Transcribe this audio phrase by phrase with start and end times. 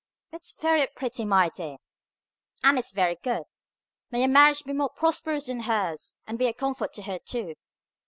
[0.31, 1.77] It's very pretty, my dear,
[2.63, 3.43] and it's very good.
[4.09, 7.53] May your marriage be more prosperous than hers, and be a comfort to her too.